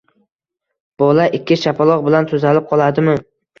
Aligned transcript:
Bola 1.03 1.27
ikki 1.41 1.59
shapaloq 1.65 2.03
bilan 2.09 2.31
tuzalib 2.35 2.69
qoladimi? 2.75 3.19